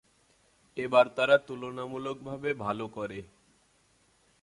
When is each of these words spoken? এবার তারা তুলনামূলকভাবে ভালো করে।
এবার 0.77 1.05
তারা 1.17 1.35
তুলনামূলকভাবে 1.47 2.49
ভালো 2.63 2.85
করে। 2.87 3.19